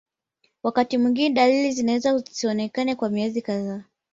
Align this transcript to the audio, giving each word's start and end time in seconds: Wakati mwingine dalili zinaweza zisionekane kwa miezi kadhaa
Wakati 0.63 0.97
mwingine 0.97 1.35
dalili 1.35 1.71
zinaweza 1.71 2.17
zisionekane 2.17 2.95
kwa 2.95 3.09
miezi 3.09 3.41
kadhaa 3.41 3.83